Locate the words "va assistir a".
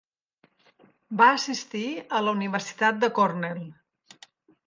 1.19-2.23